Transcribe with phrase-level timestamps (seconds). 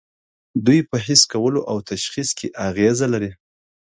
[0.65, 3.31] دوی په حس کولو او تشخیص کې اغیزه لري.